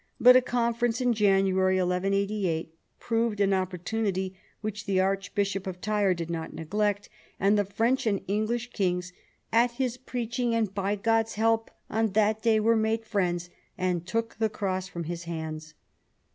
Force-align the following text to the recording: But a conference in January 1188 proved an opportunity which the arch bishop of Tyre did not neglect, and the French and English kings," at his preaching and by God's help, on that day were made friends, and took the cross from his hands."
But 0.19 0.35
a 0.35 0.41
conference 0.41 0.99
in 0.99 1.13
January 1.13 1.75
1188 1.77 2.73
proved 2.97 3.39
an 3.39 3.53
opportunity 3.53 4.35
which 4.61 4.87
the 4.87 4.99
arch 4.99 5.35
bishop 5.35 5.67
of 5.67 5.79
Tyre 5.79 6.15
did 6.15 6.27
not 6.27 6.53
neglect, 6.55 7.07
and 7.39 7.55
the 7.55 7.65
French 7.65 8.07
and 8.07 8.21
English 8.27 8.71
kings," 8.71 9.13
at 9.61 9.73
his 9.73 9.97
preaching 9.97 10.55
and 10.55 10.73
by 10.73 10.95
God's 10.95 11.35
help, 11.35 11.69
on 11.87 12.13
that 12.13 12.41
day 12.41 12.59
were 12.59 12.75
made 12.75 13.05
friends, 13.05 13.51
and 13.77 14.07
took 14.07 14.37
the 14.39 14.49
cross 14.49 14.87
from 14.87 15.03
his 15.03 15.25
hands." 15.25 15.75